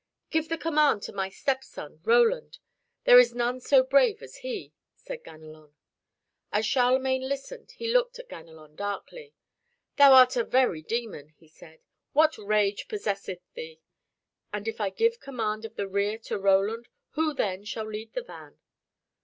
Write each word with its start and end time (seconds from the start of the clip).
"Give 0.31 0.49
the 0.49 0.57
command 0.57 1.03
to 1.03 1.13
my 1.13 1.29
stepson, 1.29 1.99
Roland, 2.03 2.57
there 3.03 3.19
is 3.19 3.35
none 3.35 3.59
so 3.59 3.83
brave 3.83 4.23
as 4.23 4.37
he," 4.37 4.73
said 4.95 5.23
Ganelon. 5.23 5.75
As 6.51 6.65
Charlemagne 6.65 7.21
listened 7.29 7.73
he 7.73 7.93
looked 7.93 8.17
at 8.17 8.27
Ganelon 8.27 8.75
darkly. 8.75 9.35
"Thou 9.97 10.13
art 10.13 10.35
a 10.35 10.43
very 10.43 10.81
demon," 10.81 11.35
he 11.37 11.47
said. 11.47 11.81
"What 12.13 12.35
rage 12.39 12.87
possesseth 12.87 13.43
thee? 13.53 13.79
And 14.51 14.67
if 14.67 14.81
I 14.81 14.89
give 14.89 15.19
command 15.19 15.65
of 15.65 15.75
the 15.75 15.87
rear 15.87 16.17
to 16.17 16.39
Roland, 16.39 16.87
who, 17.11 17.31
then, 17.35 17.63
shall 17.63 17.85
lead 17.87 18.13
the 18.13 18.23
van?" 18.23 18.57